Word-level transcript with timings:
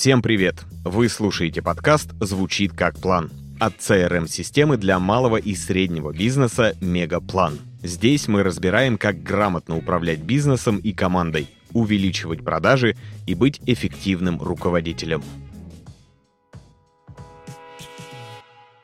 Всем 0.00 0.22
привет! 0.22 0.64
Вы 0.82 1.10
слушаете 1.10 1.60
подкаст 1.60 2.12
«Звучит 2.20 2.72
как 2.72 2.98
план» 2.98 3.30
от 3.60 3.76
CRM-системы 3.80 4.78
для 4.78 4.98
малого 4.98 5.36
и 5.36 5.54
среднего 5.54 6.10
бизнеса 6.10 6.74
«Мегаплан». 6.80 7.58
Здесь 7.82 8.26
мы 8.26 8.42
разбираем, 8.42 8.96
как 8.96 9.22
грамотно 9.22 9.76
управлять 9.76 10.20
бизнесом 10.20 10.78
и 10.78 10.94
командой, 10.94 11.50
увеличивать 11.74 12.42
продажи 12.42 12.96
и 13.26 13.34
быть 13.34 13.60
эффективным 13.66 14.40
руководителем. 14.40 15.22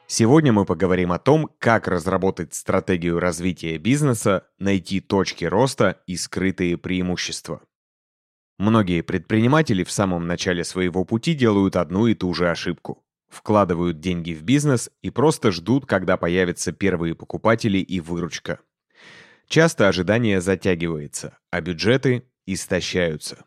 Сегодня 0.06 0.52
мы 0.52 0.66
поговорим 0.66 1.12
о 1.12 1.18
том, 1.18 1.48
как 1.58 1.88
разработать 1.88 2.52
стратегию 2.52 3.20
развития 3.20 3.78
бизнеса, 3.78 4.44
найти 4.58 5.00
точки 5.00 5.46
роста 5.46 5.98
и 6.06 6.14
скрытые 6.14 6.76
преимущества. 6.76 7.62
Многие 8.58 9.02
предприниматели 9.02 9.84
в 9.84 9.90
самом 9.90 10.26
начале 10.26 10.64
своего 10.64 11.04
пути 11.04 11.34
делают 11.34 11.76
одну 11.76 12.06
и 12.06 12.14
ту 12.14 12.32
же 12.32 12.50
ошибку. 12.50 13.04
Вкладывают 13.28 14.00
деньги 14.00 14.32
в 14.32 14.42
бизнес 14.42 14.90
и 15.02 15.10
просто 15.10 15.50
ждут, 15.50 15.84
когда 15.84 16.16
появятся 16.16 16.72
первые 16.72 17.14
покупатели 17.14 17.78
и 17.78 18.00
выручка. 18.00 18.60
Часто 19.48 19.88
ожидание 19.88 20.40
затягивается, 20.40 21.38
а 21.50 21.60
бюджеты 21.60 22.24
истощаются. 22.46 23.44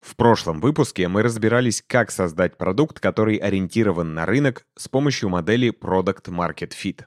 В 0.00 0.16
прошлом 0.16 0.60
выпуске 0.60 1.08
мы 1.08 1.22
разбирались, 1.22 1.82
как 1.86 2.10
создать 2.10 2.56
продукт, 2.56 3.00
который 3.00 3.36
ориентирован 3.36 4.14
на 4.14 4.24
рынок 4.24 4.64
с 4.76 4.88
помощью 4.88 5.28
модели 5.28 5.70
Product 5.70 6.24
Market 6.28 6.70
Fit. 6.70 7.04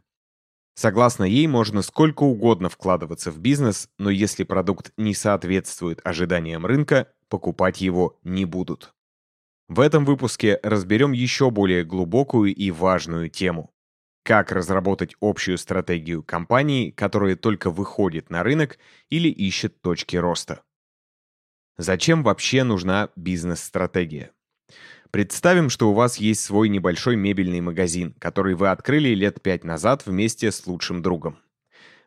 Согласно 0.76 1.24
ей, 1.24 1.46
можно 1.48 1.82
сколько 1.82 2.24
угодно 2.24 2.70
вкладываться 2.70 3.32
в 3.32 3.40
бизнес, 3.40 3.90
но 4.00 4.10
если 4.10 4.44
продукт 4.44 4.92
не 4.98 5.14
соответствует 5.14 6.02
ожиданиям 6.04 6.66
рынка, 6.66 7.14
покупать 7.30 7.82
его 7.82 8.20
не 8.24 8.46
будут. 8.46 8.94
В 9.68 9.80
этом 9.80 10.04
выпуске 10.06 10.60
разберем 10.64 11.12
еще 11.12 11.52
более 11.52 11.84
глубокую 11.84 12.54
и 12.54 12.72
важную 12.72 13.30
тему. 13.30 13.72
Как 14.24 14.52
разработать 14.52 15.16
общую 15.22 15.58
стратегию 15.58 16.24
компании, 16.24 16.92
которая 16.92 17.36
только 17.36 17.70
выходит 17.70 18.30
на 18.30 18.44
рынок 18.44 18.78
или 19.10 19.28
ищет 19.30 19.82
точки 19.82 20.16
роста. 20.16 20.64
Зачем 21.78 22.24
вообще 22.24 22.64
нужна 22.64 23.10
бизнес-стратегия? 23.16 24.32
Представим, 25.14 25.70
что 25.70 25.92
у 25.92 25.94
вас 25.94 26.18
есть 26.18 26.42
свой 26.42 26.70
небольшой 26.70 27.16
мебельный 27.16 27.62
магазин, 27.62 28.16
который 28.18 28.56
вы 28.56 28.70
открыли 28.70 29.10
лет 29.10 29.44
пять 29.44 29.64
назад 29.64 30.08
вместе 30.08 30.52
с 30.52 30.66
лучшим 30.66 31.04
другом. 31.04 31.38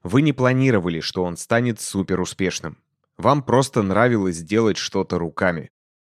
Вы 0.02 0.22
не 0.22 0.32
планировали, 0.32 0.98
что 0.98 1.22
он 1.22 1.36
станет 1.36 1.80
суперуспешным. 1.80 2.78
Вам 3.16 3.44
просто 3.44 3.84
нравилось 3.84 4.42
делать 4.42 4.76
что-то 4.76 5.20
руками. 5.20 5.70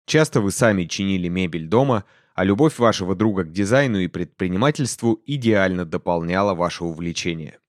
Часто 0.04 0.40
вы 0.40 0.50
сами 0.50 0.86
чинили 0.86 1.28
мебель 1.28 1.68
дома, 1.68 2.06
а 2.34 2.42
любовь 2.42 2.80
вашего 2.80 3.14
друга 3.14 3.44
к 3.44 3.52
дизайну 3.52 4.00
и 4.00 4.08
предпринимательству 4.08 5.22
идеально 5.26 5.84
дополняла 5.84 6.54
ваше 6.54 6.82
увлечение. 6.82 7.60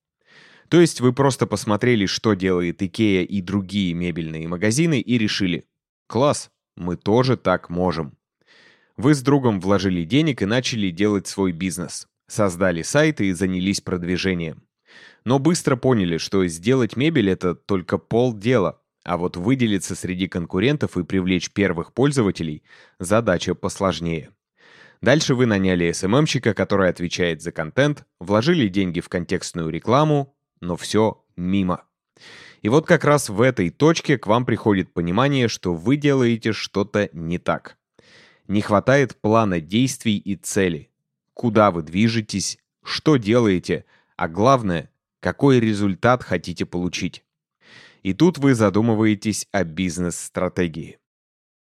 То 0.67 0.81
есть 0.81 0.99
вы 0.99 1.13
просто 1.13 1.45
посмотрели, 1.45 2.07
что 2.07 2.33
делает 2.33 2.81
Икея 2.81 3.23
и 3.23 3.39
другие 3.41 3.93
мебельные 3.93 4.47
магазины 4.47 4.99
и 4.99 5.19
решили 5.19 5.65
«Класс, 6.07 6.49
мы 6.75 6.95
тоже 6.97 7.37
так 7.37 7.69
можем». 7.69 8.17
Вы 9.01 9.15
с 9.15 9.23
другом 9.23 9.59
вложили 9.59 10.03
денег 10.03 10.43
и 10.43 10.45
начали 10.45 10.91
делать 10.91 11.25
свой 11.25 11.53
бизнес. 11.53 12.07
Создали 12.27 12.83
сайт 12.83 13.19
и 13.19 13.31
занялись 13.31 13.81
продвижением. 13.81 14.61
Но 15.25 15.39
быстро 15.39 15.75
поняли, 15.75 16.17
что 16.17 16.45
сделать 16.45 16.95
мебель— 16.95 17.27
это 17.31 17.55
только 17.55 17.97
полдела, 17.97 18.79
а 19.03 19.17
вот 19.17 19.37
выделиться 19.37 19.95
среди 19.95 20.27
конкурентов 20.27 20.97
и 20.97 21.03
привлечь 21.03 21.49
первых 21.49 21.93
пользователей— 21.93 22.61
задача 22.99 23.55
посложнее. 23.55 24.29
Дальше 25.01 25.33
вы 25.33 25.47
наняли 25.47 25.89
SMM-щика, 25.89 26.53
который 26.53 26.87
отвечает 26.87 27.41
за 27.41 27.51
контент, 27.51 28.05
вложили 28.19 28.67
деньги 28.67 28.99
в 28.99 29.09
контекстную 29.09 29.69
рекламу, 29.69 30.35
но 30.59 30.77
все 30.77 31.25
мимо. 31.35 31.85
И 32.61 32.69
вот 32.69 32.85
как 32.85 33.03
раз 33.03 33.29
в 33.29 33.41
этой 33.41 33.71
точке 33.71 34.19
к 34.19 34.27
вам 34.27 34.45
приходит 34.45 34.93
понимание, 34.93 35.47
что 35.47 35.73
вы 35.73 35.95
делаете 35.95 36.51
что-то 36.51 37.09
не 37.13 37.39
так. 37.39 37.79
Не 38.51 38.59
хватает 38.59 39.15
плана 39.15 39.61
действий 39.61 40.17
и 40.17 40.35
цели. 40.35 40.91
Куда 41.33 41.71
вы 41.71 41.83
движетесь, 41.83 42.57
что 42.83 43.15
делаете, 43.15 43.85
а 44.17 44.27
главное, 44.27 44.89
какой 45.21 45.61
результат 45.61 46.21
хотите 46.21 46.65
получить. 46.65 47.23
И 48.03 48.13
тут 48.13 48.39
вы 48.39 48.53
задумываетесь 48.53 49.47
о 49.53 49.63
бизнес-стратегии. 49.63 50.99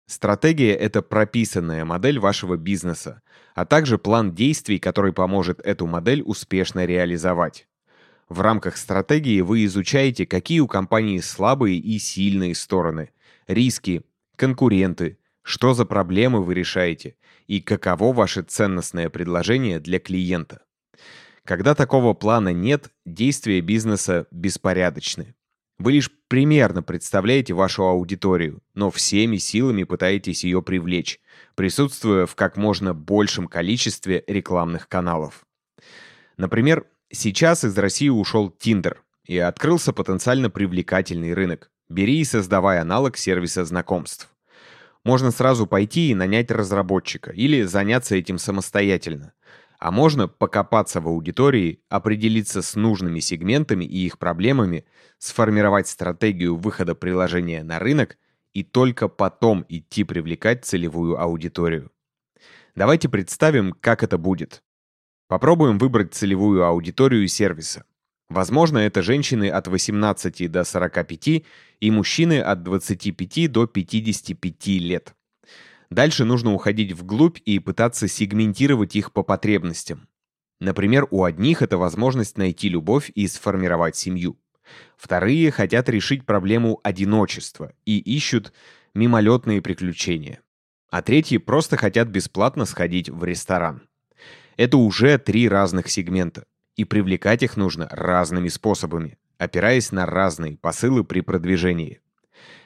Стратегия— 0.06 0.74
это 0.74 1.00
прописанная 1.00 1.84
модель 1.84 2.18
вашего 2.18 2.56
бизнеса, 2.56 3.22
а 3.54 3.66
также 3.66 3.96
план 3.96 4.34
действий, 4.34 4.80
который 4.80 5.12
поможет 5.12 5.60
эту 5.60 5.86
модель 5.86 6.22
успешно 6.26 6.86
реализовать. 6.86 7.68
В 8.28 8.40
рамках 8.40 8.76
стратегии 8.76 9.42
вы 9.42 9.64
изучаете, 9.66 10.26
какие 10.26 10.58
у 10.58 10.66
компании 10.66 11.20
слабые 11.20 11.78
и 11.78 12.00
сильные 12.00 12.56
стороны, 12.56 13.10
риски, 13.46 14.02
конкуренты, 14.34 15.19
что 15.42 15.74
за 15.74 15.84
проблемы 15.84 16.42
вы 16.42 16.54
решаете 16.54 17.16
и 17.46 17.60
каково 17.60 18.12
ваше 18.12 18.42
ценностное 18.42 19.08
предложение 19.08 19.80
для 19.80 19.98
клиента. 19.98 20.62
Когда 21.44 21.74
такого 21.74 22.14
плана 22.14 22.52
нет, 22.52 22.90
действия 23.04 23.60
бизнеса 23.60 24.26
беспорядочны. 24.30 25.34
Вы 25.78 25.92
лишь 25.92 26.10
примерно 26.28 26.82
представляете 26.82 27.54
вашу 27.54 27.84
аудиторию, 27.84 28.62
но 28.74 28.90
всеми 28.90 29.38
силами 29.38 29.84
пытаетесь 29.84 30.44
ее 30.44 30.62
привлечь, 30.62 31.18
присутствуя 31.54 32.26
в 32.26 32.34
как 32.34 32.56
можно 32.56 32.92
большем 32.92 33.48
количестве 33.48 34.22
рекламных 34.26 34.88
каналов. 34.88 35.46
Например, 36.36 36.84
сейчас 37.10 37.64
из 37.64 37.76
России 37.78 38.10
ушел 38.10 38.54
Tinder, 38.62 38.98
и 39.24 39.38
открылся 39.38 39.92
потенциально 39.92 40.50
привлекательный 40.50 41.34
рынок. 41.34 41.70
Бери 41.88 42.18
и 42.18 42.24
создавай 42.24 42.80
аналог 42.80 43.16
сервиса 43.16 43.64
знакомств 43.64 44.28
можно 45.04 45.30
сразу 45.30 45.66
пойти 45.66 46.10
и 46.10 46.14
нанять 46.14 46.50
разработчика 46.50 47.30
или 47.30 47.62
заняться 47.62 48.16
этим 48.16 48.38
самостоятельно. 48.38 49.32
А 49.78 49.90
можно 49.90 50.28
покопаться 50.28 51.00
в 51.00 51.08
аудитории, 51.08 51.82
определиться 51.88 52.60
с 52.60 52.74
нужными 52.74 53.20
сегментами 53.20 53.84
и 53.84 54.04
их 54.04 54.18
проблемами, 54.18 54.84
сформировать 55.18 55.88
стратегию 55.88 56.56
выхода 56.56 56.94
приложения 56.94 57.62
на 57.62 57.78
рынок 57.78 58.18
и 58.52 58.62
только 58.62 59.08
потом 59.08 59.64
идти 59.68 60.04
привлекать 60.04 60.66
целевую 60.66 61.18
аудиторию. 61.18 61.90
Давайте 62.74 63.08
представим, 63.08 63.72
как 63.72 64.02
это 64.02 64.18
будет. 64.18 64.62
Попробуем 65.28 65.78
выбрать 65.78 66.12
целевую 66.12 66.64
аудиторию 66.64 67.26
сервиса. 67.26 67.84
Возможно, 68.30 68.78
это 68.78 69.02
женщины 69.02 69.50
от 69.50 69.66
18 69.66 70.50
до 70.50 70.62
45 70.62 71.42
и 71.80 71.90
мужчины 71.90 72.40
от 72.40 72.62
25 72.62 73.50
до 73.50 73.66
55 73.66 74.66
лет. 74.78 75.14
Дальше 75.90 76.24
нужно 76.24 76.52
уходить 76.52 76.92
вглубь 76.92 77.38
и 77.44 77.58
пытаться 77.58 78.06
сегментировать 78.06 78.94
их 78.94 79.12
по 79.12 79.24
потребностям. 79.24 80.06
Например, 80.60 81.08
у 81.10 81.24
одних 81.24 81.60
это 81.60 81.76
возможность 81.76 82.38
найти 82.38 82.68
любовь 82.68 83.10
и 83.16 83.26
сформировать 83.26 83.96
семью. 83.96 84.38
Вторые 84.96 85.50
хотят 85.50 85.88
решить 85.88 86.24
проблему 86.24 86.78
одиночества 86.84 87.72
и 87.84 87.98
ищут 87.98 88.52
мимолетные 88.94 89.60
приключения. 89.60 90.40
А 90.88 91.02
третьи 91.02 91.38
просто 91.38 91.76
хотят 91.76 92.06
бесплатно 92.06 92.64
сходить 92.64 93.08
в 93.08 93.24
ресторан. 93.24 93.82
Это 94.56 94.76
уже 94.76 95.18
три 95.18 95.48
разных 95.48 95.90
сегмента 95.90 96.44
и 96.76 96.84
привлекать 96.84 97.42
их 97.42 97.56
нужно 97.56 97.88
разными 97.90 98.48
способами, 98.48 99.18
опираясь 99.38 99.92
на 99.92 100.06
разные 100.06 100.56
посылы 100.56 101.04
при 101.04 101.20
продвижении. 101.20 102.00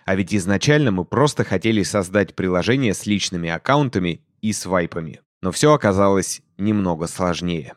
А 0.05 0.15
ведь 0.15 0.35
изначально 0.35 0.91
мы 0.91 1.05
просто 1.05 1.45
хотели 1.45 1.83
создать 1.83 2.35
приложение 2.35 2.95
с 2.95 3.07
личными 3.07 3.49
аккаунтами 3.49 4.23
и 4.43 4.53
свайпами. 4.53 5.21
Но 5.41 5.51
все 5.53 5.73
оказалось 5.73 6.43
немного 6.59 7.07
сложнее. 7.07 7.75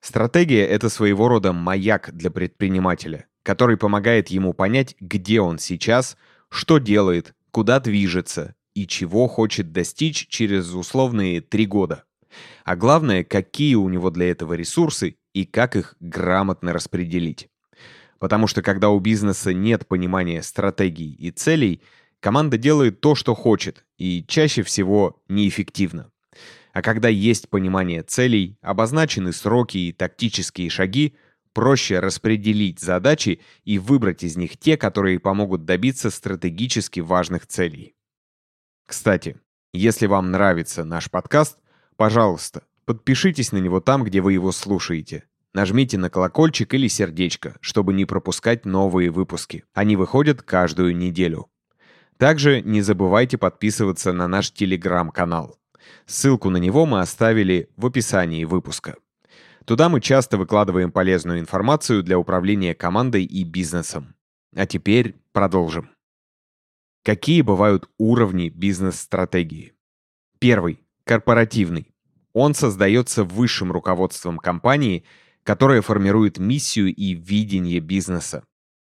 Стратегия— 0.00 0.66
это 0.68 0.90
своего 0.90 1.28
рода 1.28 1.52
маяк 1.52 2.10
для 2.12 2.30
предпринимателя, 2.30 3.26
который 3.42 3.78
помогает 3.78 4.28
ему 4.28 4.52
понять, 4.52 4.96
где 5.00 5.40
он 5.40 5.58
сейчас, 5.58 6.16
что 6.50 6.78
делает, 6.78 7.34
куда 7.50 7.80
движется 7.80 8.54
и 8.74 8.86
чего 8.86 9.28
хочет 9.28 9.72
достичь 9.72 10.26
через 10.28 10.74
условные 10.74 11.40
три 11.40 11.64
года. 11.64 12.04
А 12.64 12.76
главное, 12.76 13.24
какие 13.24 13.74
у 13.74 13.88
него 13.88 14.10
для 14.10 14.30
этого 14.30 14.54
ресурсы 14.54 15.16
и 15.32 15.44
как 15.44 15.76
их 15.76 15.96
грамотно 16.00 16.72
распределить. 16.72 17.48
Потому 18.18 18.46
что 18.46 18.62
когда 18.62 18.90
у 18.90 19.00
бизнеса 19.00 19.52
нет 19.52 19.86
понимания 19.86 20.42
стратегий 20.42 21.12
и 21.12 21.30
целей, 21.30 21.82
команда 22.20 22.56
делает 22.56 23.00
то, 23.00 23.14
что 23.14 23.34
хочет, 23.34 23.84
и 23.98 24.24
чаще 24.26 24.62
всего 24.62 25.22
неэффективно. 25.28 26.10
А 26.72 26.82
когда 26.82 27.08
есть 27.08 27.48
понимание 27.50 28.02
целей, 28.02 28.58
обозначены 28.60 29.32
сроки 29.32 29.78
и 29.78 29.92
тактические 29.92 30.70
шаги, 30.70 31.14
проще 31.52 32.00
распределить 32.00 32.80
задачи 32.80 33.40
и 33.64 33.78
выбрать 33.78 34.24
из 34.24 34.36
них 34.36 34.58
те, 34.58 34.76
которые 34.76 35.20
помогут 35.20 35.64
добиться 35.64 36.10
стратегически 36.10 37.00
важных 37.00 37.46
целей. 37.46 37.94
Кстати, 38.86 39.36
Если 39.76 40.06
вам 40.06 40.30
нравится 40.30 40.84
наш 40.84 41.10
подкаст, 41.10 41.58
пожалуйста, 41.96 42.62
подпишитесь 42.84 43.52
на 43.52 43.58
него 43.58 43.80
там, 43.80 44.04
где 44.04 44.20
вы 44.20 44.32
его 44.32 44.52
слушаете. 44.52 45.24
Нажмите 45.52 45.98
на 45.98 46.10
колокольчик 46.10 46.74
или 46.74 46.88
сердечко, 46.88 47.56
чтобы 47.60 47.92
не 47.92 48.04
пропускать 48.04 48.64
новые 48.66 49.10
выпуски. 49.10 49.64
Они 49.72 49.94
выходят 49.96 50.42
каждую 50.42 50.96
неделю. 50.96 51.46
Также 52.18 52.60
не 52.60 52.82
забывайте 52.82 53.38
подписываться 53.38 54.12
на 54.12 54.26
наш 54.26 54.50
телеграм-канал. 54.52 55.58
Ссылку 56.06 56.50
на 56.50 56.56
него 56.56 56.86
мы 56.86 57.00
оставили 57.00 57.70
в 57.76 57.86
описании 57.86 58.44
выпуска. 58.44 58.96
Туда 59.64 59.88
мы 59.88 60.00
часто 60.00 60.36
выкладываем 60.36 60.92
полезную 60.92 61.40
информацию 61.40 62.02
для 62.02 62.18
управления 62.18 62.74
командой 62.74 63.24
и 63.24 63.44
бизнесом. 63.44 64.14
А 64.54 64.66
теперь 64.66 65.14
продолжим. 65.32 65.90
Какие 67.02 67.42
бывают 67.42 67.88
уровни 67.98 68.48
бизнес-стратегии? 68.48 69.74
Первый– 70.38 70.80
корпоративный. 71.04 71.92
Он 72.32 72.54
создается 72.54 73.24
высшим 73.24 73.70
руководством 73.70 74.38
компании, 74.38 75.04
которое 75.44 75.82
формирует 75.82 76.38
миссию 76.38 76.94
и 76.94 77.14
видение 77.14 77.80
бизнеса. 77.80 78.44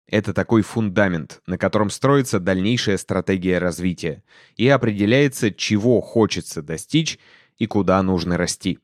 Это 0.06 0.34
такой 0.34 0.62
фундамент, 0.62 1.40
на 1.46 1.56
котором 1.56 1.88
строится 1.88 2.38
дальнейшая 2.38 2.98
стратегия 2.98 3.58
развития 3.58 4.22
и 4.56 4.68
определяется, 4.68 5.50
чего 5.50 6.00
хочется 6.00 6.62
достичь 6.62 7.18
и 7.56 7.66
куда 7.66 8.02
нужно 8.02 8.36
расти. 8.36 8.78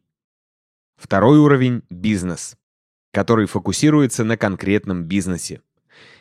Второй 0.97 1.39
уровень– 1.39 1.83
бизнес, 1.91 2.57
который 3.13 3.47
фокусируется 3.47 4.25
на 4.25 4.37
конкретном 4.37 5.05
бизнесе. 5.05 5.61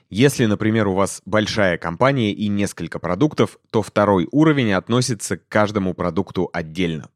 Если, 0.10 0.46
например, 0.46 0.88
у 0.88 0.94
вас 0.94 1.22
большая 1.26 1.78
компания 1.78 2.32
и 2.32 2.48
несколько 2.48 2.98
продуктов, 2.98 3.60
то 3.72 3.82
второй 3.82 4.28
уровень 4.32 4.72
относится 4.74 5.38
к 5.38 5.48
каждому 5.50 5.94
продукту 5.94 6.50
отдельно. 6.54 7.10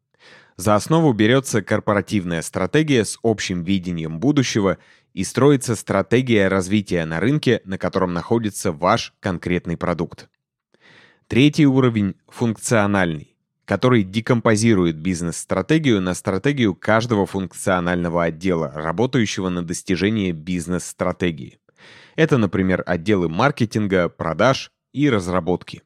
За 0.57 0.75
основу 0.75 1.13
берется 1.13 1.61
корпоративная 1.61 2.41
стратегия 2.41 3.05
с 3.05 3.17
общим 3.23 3.63
видением 3.63 4.19
будущего 4.19 4.77
и 5.13 5.23
строится 5.23 5.75
стратегия 5.75 6.49
развития 6.49 7.05
на 7.05 7.19
рынке, 7.19 7.61
на 7.63 7.77
котором 7.77 8.13
находится 8.13 8.73
ваш 8.73 9.13
конкретный 9.21 9.77
продукт. 9.77 10.29
Третий 11.27 11.65
уровень– 11.65 12.15
функциональный, 12.27 13.38
который 13.63 14.03
декомпозирует 14.03 14.97
бизнес-стратегию 14.97 16.01
на 16.01 16.13
стратегию 16.13 16.75
каждого 16.75 17.25
функционального 17.25 18.25
отдела, 18.25 18.69
работающего 18.75 19.47
на 19.47 19.63
достижение 19.63 20.33
бизнес-стратегии. 20.33 21.57
Это, 22.15 22.37
например, 22.37 22.83
отделы 22.85 23.29
маркетинга, 23.29 24.09
продаж 24.09 24.71
и 24.93 25.09
разработки. 25.09 25.81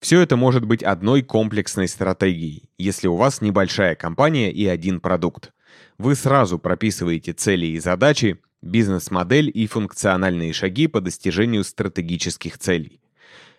Все 0.00 0.20
это 0.20 0.36
может 0.36 0.64
быть 0.64 0.82
одной 0.82 1.22
комплексной 1.22 1.86
стратегией, 1.86 2.70
если 2.78 3.06
у 3.06 3.16
вас 3.16 3.42
небольшая 3.42 3.94
компания 3.94 4.50
и 4.50 4.66
один 4.66 5.00
продукт. 5.00 5.52
Вы 5.98 6.14
сразу 6.14 6.58
прописываете 6.58 7.32
цели 7.32 7.66
и 7.66 7.78
задачи, 7.78 8.40
бизнес-модель 8.62 9.50
и 9.52 9.66
функциональные 9.66 10.54
шаги 10.54 10.86
по 10.86 11.00
достижению 11.02 11.64
стратегических 11.64 12.58
целей. 12.58 13.00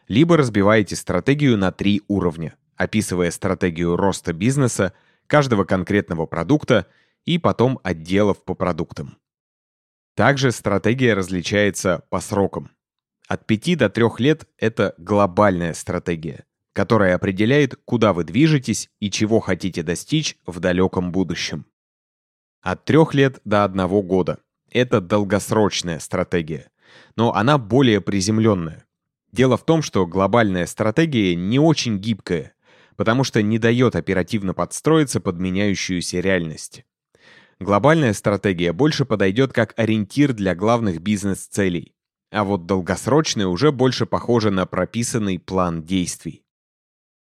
Либо 0.07 0.35
разбиваете 0.35 0.95
стратегию 0.95 1.57
на 1.57 1.71
три 1.71 2.01
уровня, 2.07 2.55
описывая 2.75 3.29
стратегию 3.29 3.95
роста 3.95 4.33
бизнеса, 4.33 4.93
каждого 5.27 5.63
конкретного 5.63 6.25
продукта 6.25 6.87
и 7.25 7.37
потом 7.37 7.79
отделов 7.83 8.43
по 8.43 8.55
продуктам. 8.55 9.17
Также 10.21 10.51
стратегия 10.51 11.15
различается 11.15 12.03
по 12.11 12.19
срокам. 12.19 12.69
От 13.27 13.47
5 13.47 13.75
до 13.75 13.89
3 13.89 14.05
лет 14.19 14.47
это 14.59 14.93
глобальная 14.99 15.73
стратегия, 15.73 16.45
которая 16.73 17.15
определяет, 17.15 17.75
куда 17.85 18.13
вы 18.13 18.23
движетесь 18.23 18.91
и 18.99 19.09
чего 19.09 19.39
хотите 19.39 19.81
достичь 19.81 20.37
в 20.45 20.59
далеком 20.59 21.11
будущем. 21.11 21.65
От 22.61 22.85
3 22.85 22.97
лет 23.13 23.39
до 23.45 23.63
1 23.63 23.87
года 24.01 24.37
это 24.69 25.01
долгосрочная 25.01 25.97
стратегия, 25.97 26.69
но 27.15 27.33
она 27.33 27.57
более 27.57 27.99
приземленная. 27.99 28.85
Дело 29.31 29.57
в 29.57 29.65
том, 29.65 29.81
что 29.81 30.05
глобальная 30.05 30.67
стратегия 30.67 31.35
не 31.35 31.57
очень 31.57 31.97
гибкая, 31.97 32.53
потому 32.95 33.23
что 33.23 33.41
не 33.41 33.57
дает 33.57 33.95
оперативно 33.95 34.53
подстроиться 34.53 35.19
под 35.19 35.39
меняющуюся 35.39 36.19
реальность. 36.19 36.85
Глобальная 37.61 38.13
стратегия 38.13 38.73
больше 38.73 39.05
подойдет 39.05 39.53
как 39.53 39.75
ориентир 39.77 40.33
для 40.33 40.55
главных 40.55 40.99
бизнес-целей, 40.99 41.93
а 42.31 42.43
вот 42.43 42.65
долгосрочная 42.65 43.45
уже 43.45 43.71
больше 43.71 44.07
похожа 44.07 44.49
на 44.49 44.65
прописанный 44.65 45.37
план 45.37 45.83
действий. 45.83 46.43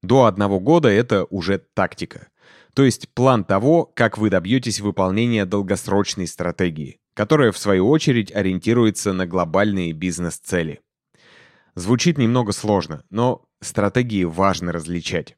До 0.01 0.23
одного 0.23 0.61
года 0.61 0.87
это 0.87 1.25
уже 1.25 1.57
тактика, 1.73 2.29
то 2.73 2.85
есть 2.85 3.09
план 3.09 3.43
того, 3.43 3.83
как 3.83 4.17
вы 4.17 4.29
добьетесь 4.29 4.79
выполнения 4.79 5.45
долгосрочной 5.45 6.27
стратегии, 6.27 7.01
которая 7.13 7.51
в 7.51 7.57
свою 7.57 7.89
очередь 7.89 8.33
ориентируется 8.33 9.11
на 9.11 9.27
глобальные 9.27 9.91
бизнес-цели. 9.91 10.79
Звучит 11.75 12.17
немного 12.17 12.53
сложно, 12.53 13.03
но 13.09 13.43
стратегии 13.59 14.23
важно 14.23 14.71
различать. 14.71 15.35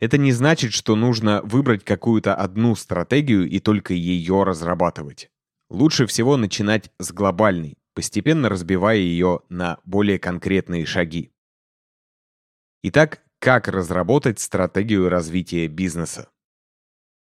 Это 0.00 0.16
не 0.16 0.32
значит, 0.32 0.72
что 0.72 0.94
нужно 0.94 1.42
выбрать 1.42 1.84
какую-то 1.84 2.34
одну 2.34 2.76
стратегию 2.76 3.48
и 3.48 3.58
только 3.58 3.94
ее 3.94 4.44
разрабатывать. 4.44 5.30
Лучше 5.70 6.06
всего 6.06 6.36
начинать 6.36 6.90
с 6.98 7.12
глобальной, 7.12 7.76
постепенно 7.94 8.48
разбивая 8.48 8.98
ее 8.98 9.40
на 9.48 9.78
более 9.84 10.18
конкретные 10.18 10.86
шаги. 10.86 11.32
Итак, 12.82 13.22
как 13.40 13.66
разработать 13.68 14.38
стратегию 14.38 15.08
развития 15.08 15.66
бизнеса? 15.66 16.28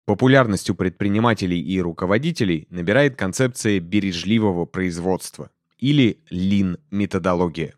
Популярность 0.04 0.68
у 0.70 0.74
предпринимателей 0.74 1.60
и 1.60 1.80
руководителей 1.80 2.66
набирает 2.70 3.16
концепция 3.16 3.80
бережливого 3.80 4.64
производства 4.64 5.50
или 5.78 6.20
Lean-методология. 6.30 7.74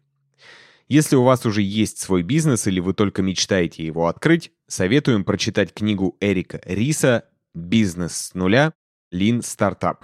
Если 0.88 1.16
у 1.16 1.22
вас 1.22 1.44
уже 1.44 1.60
есть 1.60 1.98
свой 1.98 2.22
бизнес 2.22 2.66
или 2.66 2.80
вы 2.80 2.94
только 2.94 3.20
мечтаете 3.22 3.84
его 3.84 4.06
открыть, 4.06 4.52
советуем 4.68 5.22
прочитать 5.22 5.74
книгу 5.74 6.16
Эрика 6.18 6.62
Риса 6.64 7.28
«Бизнес 7.54 8.16
с 8.16 8.34
нуля. 8.34 8.72
Lean 9.12 9.40
Startup», 9.40 9.98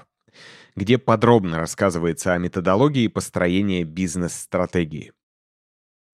где 0.76 0.98
подробно 0.98 1.58
рассказывается 1.58 2.34
о 2.34 2.38
методологии 2.38 3.08
построения 3.08 3.84
бизнес-стратегии. 3.84 5.12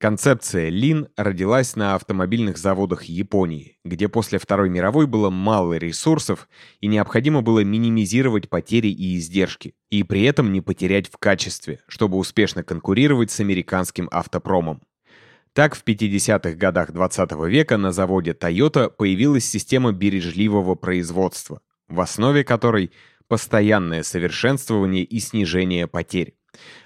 Концепция 0.01 0.71
Lean 0.71 1.11
родилась 1.19 1.77
на 1.77 1.95
автомобильных 1.95 2.57
заводах 2.57 3.03
Японии, 3.03 3.77
где 3.85 4.09
после 4.09 4.39
Второй 4.39 4.71
мировой 4.71 5.07
было 5.07 5.29
мало 5.29 5.75
ресурсов 5.75 6.49
и 6.81 6.87
необходимо 6.87 7.43
было 7.43 7.63
минимизировать 7.65 8.49
потери 8.49 8.89
и 8.89 9.19
издержки, 9.19 9.75
и 9.91 10.03
при 10.03 10.23
этом 10.23 10.55
не 10.55 10.63
потерять 10.63 11.09
в 11.13 11.19
качестве, 11.19 11.81
чтобы 11.87 12.17
успешно 12.17 12.63
конкурировать 12.63 13.31
с 13.31 13.41
американским 13.41 14.09
автопромом. 14.11 14.81
Так, 15.53 15.77
в 15.77 15.85
50-х 15.85 16.53
годах 16.53 16.93
20 16.93 17.33
-го 17.33 17.47
века 17.47 17.77
на 17.77 17.93
заводе 17.93 18.31
Toyota 18.31 18.89
появилась 18.89 19.45
система 19.45 19.93
бережливого 19.93 20.77
производства, 20.77 21.61
в 21.91 22.01
основе 22.01 22.43
которой 22.43 22.91
постоянное 23.29 24.03
совершенствование 24.03 25.05
и 25.05 25.21
снижение 25.21 25.87
потерь, 25.87 26.37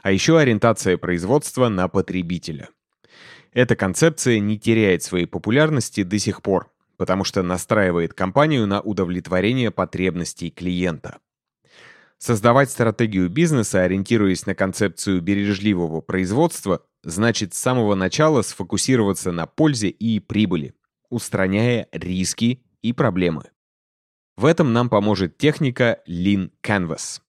а 0.03 0.11
еще 0.11 0.37
ориентация 0.37 0.97
производства 0.99 1.69
на 1.69 1.87
потребителя. 1.87 2.71
Эта 3.55 3.77
концепция 3.77 4.41
не 4.41 4.59
теряет 4.59 5.05
своей 5.05 5.27
популярности 5.27 6.03
до 6.03 6.19
сих 6.19 6.43
пор, 6.43 6.73
потому 6.97 7.23
что 7.23 7.43
настраивает 7.43 8.13
компанию 8.13 8.67
на 8.67 8.81
удовлетворение 8.81 9.71
потребностей 9.71 10.51
клиента. 10.51 11.19
Создавать 12.19 12.71
стратегию 12.71 13.29
бизнеса, 13.29 13.83
ориентируясь 13.83 14.47
на 14.47 14.57
концепцию 14.57 15.21
бережливого 15.21 16.01
производства, 16.01 16.85
значит 17.05 17.55
с 17.55 17.59
самого 17.59 17.95
начала 17.95 18.43
сфокусироваться 18.43 19.31
на 19.31 19.47
пользе 19.47 19.89
и 19.89 20.19
прибыли, 20.19 20.75
устраняя 21.09 21.87
риски 21.93 22.65
и 22.83 22.93
проблемы. 22.93 23.45
В 24.37 24.47
этом 24.47 24.73
нам 24.73 24.89
поможет 24.89 25.39
техника 25.39 26.01
Lean 26.09 26.51
Canvas. 26.61 27.21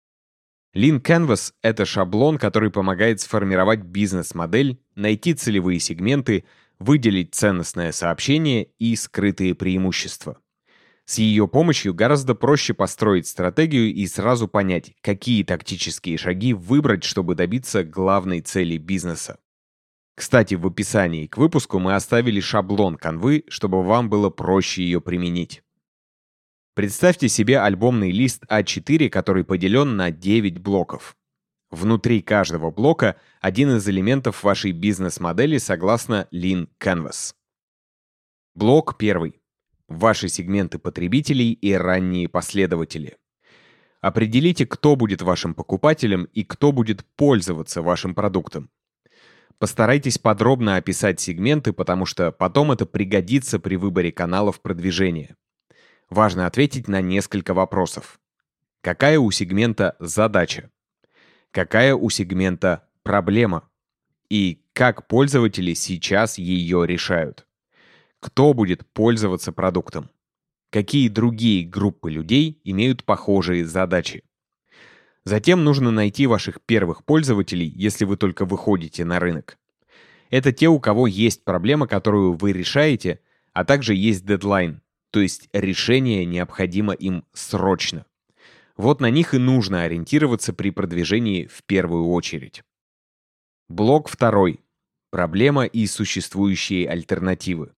Lean 0.75 1.01
Canvas— 1.01 1.53
это 1.61 1.85
шаблон, 1.85 2.39
который 2.39 2.71
помогает 2.71 3.21
сформировать 3.21 3.81
бизнес-модель, 3.81 4.79
найти 4.95 5.33
целевые 5.33 5.79
сегменты, 5.79 6.45
выделить 6.79 7.33
ценностное 7.33 7.91
сообщение 7.91 8.69
и 8.79 8.95
скрытые 8.95 9.55
преимущества. 9.55 10.39
С 11.05 11.19
ее 11.19 11.47
помощью 11.47 11.93
гораздо 11.93 12.33
проще 12.33 12.73
построить 12.73 13.27
стратегию 13.27 13.93
и 13.93 14.07
сразу 14.07 14.47
понять, 14.47 14.93
какие 15.01 15.43
тактические 15.43 16.17
шаги 16.17 16.53
выбрать, 16.53 17.03
чтобы 17.03 17.35
добиться 17.35 17.83
главной 17.83 18.41
цели 18.41 18.77
бизнеса. 18.77 19.37
Кстати, 20.15 20.55
в 20.55 20.65
описании 20.65 21.27
к 21.27 21.37
выпуску 21.37 21.77
мы 21.77 21.93
оставили 21.93 22.39
шаблон 22.39 22.95
канвы, 22.95 23.43
чтобы 23.49 23.83
вам 23.83 24.09
было 24.09 24.29
проще 24.29 24.81
ее 24.81 24.99
применить. 24.99 25.61
Представьте 26.73 27.29
себе 27.29 27.59
альбомный 27.59 28.11
лист 28.11 28.43
А4, 28.49 29.09
который 29.09 29.43
поделен 29.43 29.95
на 29.95 30.11
9 30.11 30.57
блоков. 30.57 31.15
Внутри 31.75 32.21
каждого 32.21 32.71
блока 32.71 33.17
один 33.41 33.75
из 33.75 33.85
элементов 33.89 34.45
вашей 34.45 34.71
бизнес-модели 34.71 35.57
согласно 35.57 36.25
Lean 36.31 36.69
Canvas. 36.79 37.33
Блок 38.53 38.97
первый. 38.97 39.41
Ваши 39.89 40.29
сегменты 40.29 40.79
потребителей 40.79 41.51
и 41.51 41.73
ранние 41.73 42.29
последователи. 42.29 43.17
Определите, 43.99 44.65
кто 44.65 44.95
будет 44.95 45.21
вашим 45.21 45.53
покупателем 45.53 46.29
и 46.31 46.45
кто 46.45 46.71
будет 46.71 47.03
пользоваться 47.17 47.81
вашим 47.81 48.15
продуктом. 48.15 48.69
Постарайтесь 49.59 50.17
подробно 50.17 50.77
описать 50.77 51.19
сегменты, 51.19 51.73
потому 51.73 52.05
что 52.05 52.31
потом 52.31 52.71
это 52.71 52.85
пригодится 52.85 53.59
при 53.59 53.75
выборе 53.75 54.13
каналов 54.13 54.61
продвижения. 54.61 55.35
Важно 56.09 56.45
ответить 56.45 56.87
на 56.87 57.01
несколько 57.01 57.53
вопросов. 57.53 58.17
Какая 58.79 59.19
у 59.19 59.29
сегмента 59.29 59.97
задача? 59.99 60.71
Какая 61.55 61.95
у 61.95 62.09
сегмента 62.09 62.83
проблема? 63.01 63.69
И 64.29 64.65
как 64.73 65.07
пользователи 65.07 65.73
сейчас 65.73 66.37
ее 66.37 66.85
решают? 66.85 67.47
Кто 68.19 68.53
будет 68.53 68.85
пользоваться 68.91 69.53
продуктом? 69.53 70.09
Какие 70.69 71.07
другие 71.07 71.65
группы 71.65 72.11
людей 72.11 72.59
имеют 72.65 73.05
похожие 73.05 73.65
задачи? 73.65 74.25
Затем 75.23 75.63
нужно 75.63 75.91
найти 75.91 76.27
ваших 76.27 76.59
первых 76.59 77.05
пользователей, 77.05 77.71
если 77.73 78.03
вы 78.03 78.17
только 78.17 78.43
выходите 78.43 79.05
на 79.05 79.21
рынок. 79.21 79.57
Это 80.29 80.51
те, 80.51 80.67
у 80.67 80.81
кого 80.81 81.07
есть 81.07 81.45
проблема, 81.45 81.87
которую 81.87 82.33
вы 82.33 82.51
решаете, 82.51 83.21
а 83.53 83.63
также 83.63 83.95
есть 83.95 84.25
дедлайн, 84.25 84.81
то 85.09 85.21
есть 85.21 85.47
решение 85.53 86.25
необходимо 86.25 86.91
им 86.91 87.23
срочно. 87.31 88.05
Вот 88.77 88.99
на 88.99 89.09
них 89.09 89.33
и 89.33 89.37
нужно 89.37 89.83
ориентироваться 89.83 90.53
при 90.53 90.69
продвижении 90.69 91.45
в 91.45 91.63
первую 91.63 92.07
очередь. 92.07 92.63
Блок 93.69 94.09
второй. 94.09 94.59
Проблема 95.11 95.65
и 95.65 95.87
существующие 95.87 96.89
альтернативы. 96.89 97.71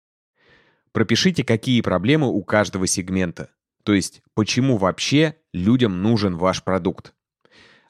Пропишите, 0.92 1.44
какие 1.44 1.82
проблемы 1.82 2.28
у 2.28 2.42
каждого 2.42 2.86
сегмента, 2.86 3.50
то 3.82 3.92
есть 3.92 4.22
почему 4.34 4.78
вообще 4.78 5.36
людям 5.52 6.02
нужен 6.02 6.36
ваш 6.36 6.64
продукт. 6.64 7.14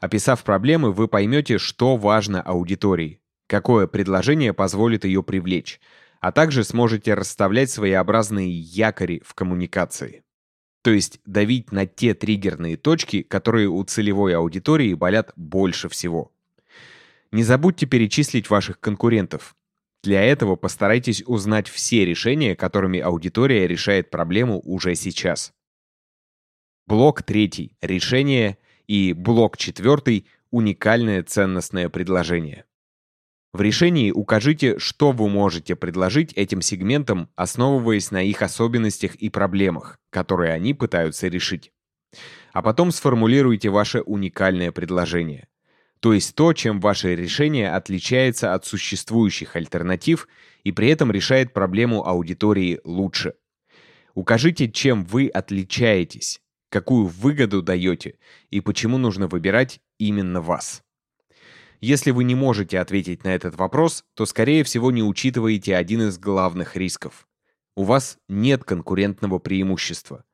Описав 0.01 0.43
проблемы, 0.43 0.93
вы 0.93 1.07
поймете, 1.07 1.59
что 1.59 1.97
важно 1.97 2.43
аудитории, 2.43 3.21
какое 3.47 3.87
предложение 3.87 4.53
позволит 4.53 5.05
ее 5.05 5.23
привлечь, 5.23 5.81
а 6.21 6.33
также 6.33 6.65
сможете 6.65 7.15
расставлять 7.15 7.71
своеобразные 7.71 8.51
якори 8.51 9.23
в 9.25 9.35
коммуникации. 9.35 10.26
То 10.87 10.93
есть 10.93 11.19
давить 11.27 11.73
на 11.73 11.85
те 11.85 12.15
триггерные 12.15 12.77
точки, 12.77 13.23
которые 13.23 13.69
у 13.69 13.83
целевой 13.83 14.37
аудитории 14.37 14.95
болят 14.95 15.33
больше 15.35 15.89
всего. 15.89 16.33
Не 17.33 17.43
забудьте 17.43 17.87
перечислить 17.87 18.49
ваших 18.51 18.79
конкурентов. 18.79 19.57
Для 20.05 20.23
этого 20.23 20.55
постарайтесь 20.55 21.25
узнать 21.27 21.67
все 21.67 22.05
решения, 22.05 22.55
которыми 22.55 23.01
аудитория 23.01 23.67
решает 23.67 24.11
проблему 24.11 24.61
уже 24.61 24.95
сейчас. 24.95 25.53
Блок 26.87 27.25
третий– 27.25 27.77
решение, 27.81 28.57
и 28.87 29.13
блок 29.13 29.57
четвертый– 29.57 30.29
уникальное 30.53 31.25
ценностное 31.25 31.89
предложение. 31.89 32.65
В 33.53 33.61
решении 33.61 34.11
укажите, 34.11 34.79
что 34.79 35.13
вы 35.13 35.29
можете 35.29 35.77
предложить 35.77 36.33
этим 36.35 36.61
сегментам, 36.61 37.31
основываясь 37.37 38.11
на 38.11 38.23
их 38.23 38.43
особенностях 38.43 39.15
и 39.15 39.31
проблемах, 39.31 39.99
которые 40.11 40.53
они 40.53 40.75
пытаются 40.75 41.29
решить. 41.29 41.73
А 42.53 42.63
потом 42.63 42.91
сформулируйте 42.91 43.71
ваше 43.71 44.01
уникальное 44.03 44.73
предложение. 44.73 45.49
То 46.01 46.13
есть 46.13 46.35
то, 46.35 46.53
чем 46.53 46.81
ваше 46.81 47.17
решение 47.17 47.71
отличается 47.71 48.55
от 48.55 48.67
существующих 48.67 49.57
альтернатив 49.57 50.29
и 50.63 50.73
при 50.73 50.89
этом 50.89 51.11
решает 51.11 51.53
проблему 51.53 52.07
аудитории 52.07 52.81
лучше. 52.85 53.35
Укажите, 54.15 54.71
чем 54.71 55.05
вы 55.05 55.29
отличаетесь, 55.29 56.41
какую 56.69 57.07
выгоду 57.07 57.63
даете 57.63 58.19
и 58.51 58.61
почему 58.61 58.99
нужно 58.99 59.29
выбирать 59.29 59.81
именно 59.99 60.41
вас. 60.41 60.83
Если 61.81 62.11
вы 62.11 62.25
не 62.25 62.35
можете 62.35 62.79
ответить 62.79 63.25
на 63.25 63.35
этот 63.35 63.57
вопрос, 63.57 64.05
то, 64.15 64.27
скорее 64.27 64.65
всего, 64.65 64.91
не 64.91 65.03
учитываете 65.03 65.77
один 65.77 66.09
из 66.09 66.19
главных 66.19 66.77
рисков. 66.77 67.27
У 67.75 67.85
вас 67.85 68.19
нет 68.29 68.65
конкурентного 68.65 69.39
преимущества. 69.39 70.25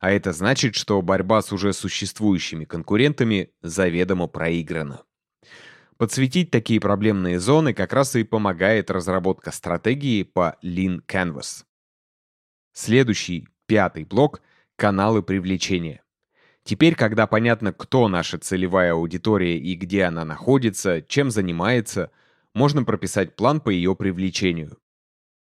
А 0.00 0.10
это 0.10 0.32
значит, 0.32 0.74
что 0.74 1.00
борьба 1.02 1.42
с 1.42 1.52
уже 1.52 1.72
существующими 1.72 2.64
конкурентами 2.64 3.50
заведомо 3.62 4.26
проиграна. 4.26 5.02
Подсветить 5.96 6.52
такие 6.52 6.80
проблемные 6.80 7.40
зоны 7.40 7.74
как 7.74 7.92
раз 7.92 8.14
и 8.14 8.22
помогает 8.22 8.90
разработка 8.90 9.50
стратегии 9.50 10.22
по 10.22 10.56
Lean 10.62 11.00
Canvas. 11.06 11.64
Следующий, 12.72 13.48
пятый 13.66 14.04
блок– 14.04 14.40
каналы 14.76 15.22
привлечения. 15.22 16.02
Теперь, 16.68 16.96
когда 16.96 17.26
понятно, 17.26 17.72
кто 17.72 18.08
наша 18.08 18.36
целевая 18.36 18.92
аудитория 18.92 19.56
и 19.56 19.74
где 19.74 20.02
она 20.04 20.26
находится, 20.26 21.00
чем 21.00 21.30
занимается, 21.30 22.10
можно 22.54 22.84
прописать 22.84 23.36
план 23.36 23.62
по 23.62 23.70
ее 23.70 23.96
привлечению. 23.96 24.76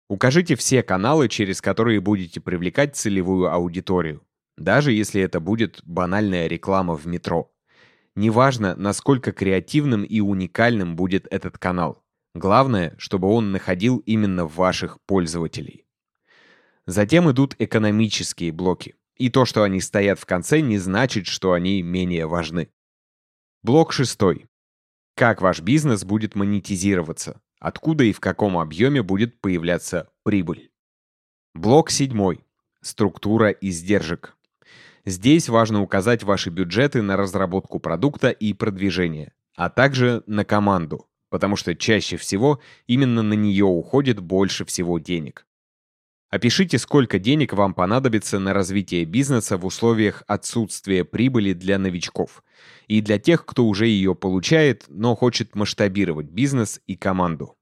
Укажите 0.10 0.56
все 0.56 0.82
каналы, 0.82 1.30
через 1.30 1.62
которые 1.62 2.00
будете 2.00 2.42
привлекать 2.42 2.96
целевую 2.96 3.54
аудиторию, 3.54 4.24
даже 4.58 4.92
если 4.92 5.22
это 5.22 5.40
будет 5.40 5.82
банальная 5.84 6.48
реклама 6.48 6.96
в 6.98 7.06
метро. 7.06 7.54
Неважно, 8.16 8.76
насколько 8.76 9.32
креативным 9.32 10.04
и 10.04 10.20
уникальным 10.20 10.96
будет 10.96 11.28
этот 11.30 11.60
канал. 11.60 12.04
Главное, 12.34 12.96
чтобы 12.98 13.28
он 13.28 13.52
находил 13.52 13.98
именно 13.98 14.48
ваших 14.48 15.00
пользователей. 15.06 15.86
Затем 16.88 17.30
идут 17.30 17.56
экономические 17.60 18.52
блоки. 18.52 18.96
И 19.18 19.30
то, 19.30 19.46
что 19.46 19.64
они 19.64 19.80
стоят 19.80 20.20
в 20.20 20.26
конце, 20.26 20.62
не 20.62 20.78
значит, 20.78 21.28
что 21.28 21.54
они 21.54 21.82
менее 21.82 22.26
важны. 22.26 22.70
Блок 23.62 23.94
шестой. 23.94 24.48
Как 25.16 25.42
ваш 25.42 25.62
бизнес 25.62 26.04
будет 26.04 26.36
монетизироваться? 26.36 27.40
Откуда 27.60 28.04
и 28.04 28.12
в 28.12 28.20
каком 28.20 28.58
объеме 28.58 29.04
будет 29.04 29.40
появляться 29.40 30.10
прибыль? 30.24 30.72
Блок 31.54 31.92
седьмой. 31.92 32.44
Структура 32.82 33.52
издержек. 33.52 34.36
Здесь 35.06 35.50
важно 35.50 35.82
указать 35.82 36.24
ваши 36.24 36.50
бюджеты 36.50 37.02
на 37.02 37.16
разработку 37.16 37.80
продукта 37.80 38.32
и 38.32 38.54
продвижение, 38.54 39.34
а 39.56 39.70
также 39.70 40.24
на 40.28 40.44
команду, 40.46 41.08
потому 41.30 41.56
что 41.56 41.76
чаще 41.76 42.18
всего 42.18 42.60
именно 42.88 43.22
на 43.22 43.34
нее 43.34 43.66
уходит 43.66 44.20
больше 44.20 44.66
всего 44.66 45.00
денег. 45.00 45.46
Опишите, 46.34 46.80
сколько 46.80 47.20
денег 47.20 47.54
вам 47.54 47.76
понадобится 47.76 48.40
на 48.40 48.56
развитие 48.56 49.06
бизнеса 49.06 49.56
в 49.56 49.68
условиях 49.68 50.24
отсутствия 50.26 51.06
прибыли 51.06 51.54
для 51.54 51.78
новичков 51.78 52.44
и 52.88 53.02
для 53.02 53.20
тех, 53.20 53.46
кто 53.46 53.68
уже 53.68 53.86
ее 53.86 54.16
получает, 54.16 54.86
но 54.88 55.16
хочет 55.16 55.54
масштабировать 55.54 56.26
бизнес 56.26 56.82
и 56.88 56.96
команду. 56.96 57.56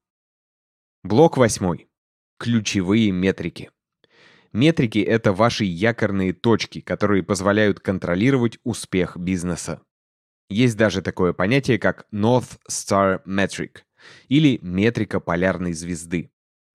Блок 1.02 1.36
8. 1.36 1.80
Ключевые 2.38 3.10
метрики. 3.10 3.70
Метрики— 4.54 4.98
это 5.00 5.34
ваши 5.34 5.66
якорные 5.66 6.32
точки, 6.32 6.80
которые 6.80 7.22
позволяют 7.22 7.78
контролировать 7.78 8.58
успех 8.64 9.18
бизнеса. 9.18 9.82
Есть 10.48 10.78
даже 10.78 11.02
такое 11.02 11.34
понятие, 11.34 11.78
как 11.78 12.06
North 12.10 12.58
Star 12.70 13.22
Metric 13.26 13.80
или 14.28 14.58
метрика 14.62 15.20
полярной 15.20 15.74
звезды. 15.74 16.31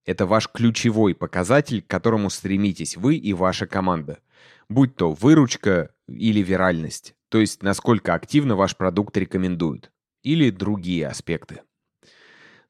Это 0.08 0.24
ваш 0.24 0.48
ключевой 0.48 1.14
показатель, 1.14 1.82
к 1.82 1.86
которому 1.86 2.30
стремитесь 2.30 2.96
вы 2.96 3.16
и 3.16 3.34
ваша 3.34 3.66
команда. 3.66 4.20
Будь 4.70 4.96
то 4.96 5.12
выручка 5.12 5.90
или 6.08 6.40
виральность, 6.40 7.14
то 7.28 7.36
есть 7.36 7.62
насколько 7.62 8.14
активно 8.14 8.56
ваш 8.56 8.74
продукт 8.74 9.14
рекомендуют, 9.18 9.92
или 10.22 10.48
другие 10.48 11.06
аспекты. 11.06 11.60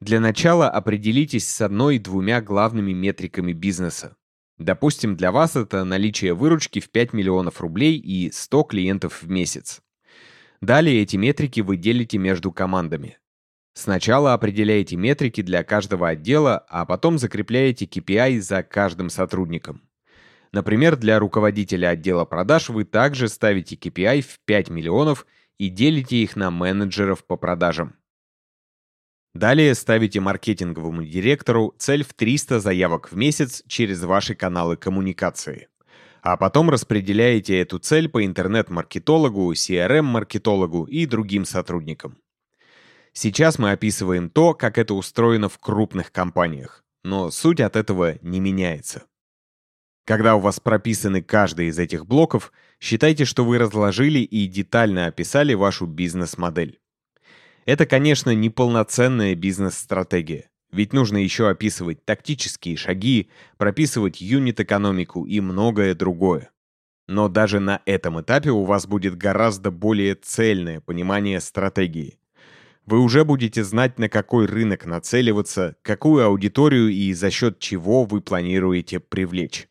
Для 0.00 0.18
начала 0.18 0.68
определитесь 0.68 1.48
с 1.48 1.60
одной-двумя 1.60 2.40
главными 2.42 2.90
метриками 2.90 3.52
бизнеса. 3.52 4.16
Допустим, 4.58 5.14
для 5.14 5.30
вас 5.30 5.54
это 5.54 5.84
наличие 5.84 6.34
выручки 6.34 6.80
в 6.80 6.90
5 6.90 7.12
миллионов 7.12 7.60
рублей 7.60 7.98
и 7.98 8.32
100 8.32 8.64
клиентов 8.64 9.22
в 9.22 9.30
месяц. 9.30 9.80
Далее 10.60 11.00
эти 11.02 11.14
метрики 11.14 11.60
вы 11.60 11.76
делите 11.76 12.18
между 12.18 12.50
командами. 12.50 13.16
Сначала 13.78 14.34
определяете 14.34 14.96
метрики 14.96 15.40
для 15.40 15.62
каждого 15.62 16.08
отдела, 16.08 16.66
а 16.68 16.84
потом 16.84 17.16
закрепляете 17.16 17.84
KPI 17.84 18.40
за 18.40 18.64
каждым 18.64 19.08
сотрудником. 19.08 19.82
Например, 20.50 20.96
для 20.96 21.20
руководителя 21.20 21.90
отдела 21.90 22.24
продаж 22.24 22.70
вы 22.70 22.82
также 22.82 23.28
ставите 23.28 23.76
KPI 23.76 24.22
в 24.22 24.40
5 24.44 24.70
миллионов 24.70 25.26
и 25.58 25.68
делите 25.68 26.16
их 26.16 26.34
на 26.34 26.50
менеджеров 26.50 27.24
по 27.24 27.36
продажам. 27.36 27.94
Далее 29.32 29.76
ставите 29.76 30.18
маркетинговому 30.18 31.04
директору 31.04 31.72
цель 31.78 32.02
в 32.02 32.14
300 32.14 32.58
заявок 32.58 33.12
в 33.12 33.16
месяц 33.16 33.62
через 33.68 34.02
ваши 34.02 34.34
каналы 34.34 34.76
коммуникации. 34.76 35.68
А 36.20 36.36
потом 36.36 36.68
распределяете 36.68 37.60
эту 37.60 37.78
цель 37.78 38.08
по 38.08 38.26
интернет-маркетологу, 38.26 39.52
CRM-маркетологу 39.52 40.82
и 40.82 41.06
другим 41.06 41.44
сотрудникам. 41.44 42.18
Сейчас 43.12 43.58
мы 43.58 43.72
описываем 43.72 44.30
то, 44.30 44.54
как 44.54 44.78
это 44.78 44.94
устроено 44.94 45.48
в 45.48 45.58
крупных 45.58 46.12
компаниях, 46.12 46.84
но 47.04 47.30
суть 47.30 47.60
от 47.60 47.76
этого 47.76 48.18
не 48.22 48.40
меняется. 48.40 49.04
Когда 50.04 50.36
у 50.36 50.40
вас 50.40 50.58
прописаны 50.58 51.22
каждый 51.22 51.66
из 51.66 51.78
этих 51.78 52.06
блоков, 52.06 52.52
считайте, 52.80 53.24
что 53.24 53.44
вы 53.44 53.58
разложили 53.58 54.20
и 54.20 54.46
детально 54.46 55.06
описали 55.06 55.52
вашу 55.52 55.86
бизнес-модель. 55.86 56.80
Это, 57.66 57.84
конечно, 57.84 58.34
не 58.34 58.48
полноценная 58.48 59.34
бизнес-стратегия. 59.34 60.48
Ведь 60.72 60.92
нужно 60.92 61.18
еще 61.18 61.48
описывать 61.50 62.04
тактические 62.04 62.76
шаги, 62.76 63.30
прописывать 63.56 64.20
юнит-экономику 64.20 65.26
и 65.26 65.40
многое 65.40 65.94
другое. 65.94 66.50
Но 67.06 67.28
даже 67.28 67.60
на 67.60 67.82
этом 67.86 68.20
этапе 68.20 68.50
у 68.50 68.64
вас 68.64 68.86
будет 68.86 69.16
гораздо 69.16 69.70
более 69.70 70.14
цельное 70.14 70.80
понимание 70.80 71.40
стратегии. 71.40 72.18
Вы 72.88 73.00
уже 73.00 73.26
будете 73.26 73.64
знать, 73.64 73.98
на 73.98 74.08
какой 74.08 74.46
рынок 74.46 74.86
нацеливаться, 74.86 75.76
какую 75.82 76.24
аудиторию 76.24 76.88
и 76.88 77.12
за 77.12 77.30
счет 77.30 77.58
чего 77.58 78.04
вы 78.04 78.22
планируете 78.22 78.98
привлечь. 78.98 79.68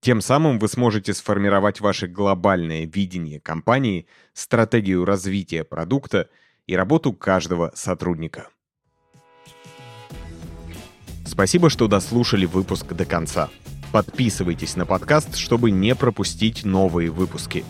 Тем 0.00 0.20
самым 0.20 0.58
вы 0.58 0.66
сможете 0.66 1.14
сформировать 1.14 1.80
ваше 1.80 2.08
глобальное 2.08 2.86
видение 2.86 3.38
компании, 3.38 4.08
стратегию 4.32 5.04
развития 5.04 5.62
продукта 5.62 6.28
и 6.66 6.74
работу 6.74 7.12
каждого 7.12 7.70
сотрудника. 7.76 8.48
Спасибо, 11.24 11.70
что 11.70 11.86
дослушали 11.86 12.46
выпуск 12.46 12.94
до 12.94 13.04
конца. 13.04 13.48
Подписывайтесь 13.92 14.74
на 14.74 14.86
подкаст, 14.86 15.36
чтобы 15.36 15.70
не 15.70 15.94
пропустить 15.94 16.64
новые 16.64 17.10
выпуски. 17.10 17.64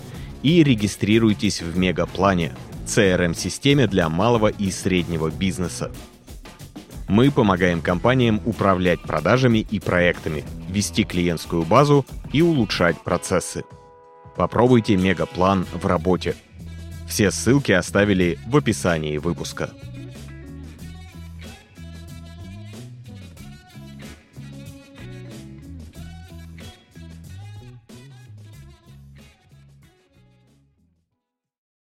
И 0.44 0.62
регистрируйтесь 0.62 1.62
в 1.62 1.78
Мегаплане– 1.78 2.54
CRM-системе 2.86 3.86
для 3.86 4.10
малого 4.10 4.48
и 4.48 4.70
среднего 4.70 5.30
бизнеса. 5.30 5.90
Мы 7.08 7.30
помогаем 7.30 7.80
компаниям 7.80 8.42
управлять 8.44 9.00
продажами 9.00 9.66
и 9.70 9.80
проектами, 9.80 10.44
вести 10.68 11.04
клиентскую 11.04 11.62
базу 11.62 12.04
и 12.30 12.42
улучшать 12.42 13.00
процессы. 13.00 13.64
Попробуйте 14.36 14.96
Мегаплан 14.98 15.64
в 15.72 15.86
работе. 15.86 16.36
Все 17.08 17.30
ссылки 17.30 17.72
оставили 17.72 18.38
в 18.46 18.54
описании 18.58 19.16
выпуска. 19.16 19.70